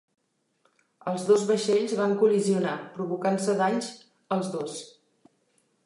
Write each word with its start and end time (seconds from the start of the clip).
Els 1.11 1.25
dos 1.27 1.43
vaixells 1.51 1.93
van 2.01 2.15
col·lisionar, 2.23 2.73
provocant-se 2.97 3.57
danys 3.63 3.93
els 4.37 4.53
dos. 4.57 4.85